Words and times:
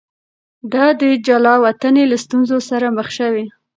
ده 0.71 0.85
د 1.01 1.03
جلاوطنۍ 1.27 2.03
له 2.11 2.17
ستونزو 2.23 2.57
سره 2.69 2.87
مخ 2.97 3.07
شوی. 3.17 3.45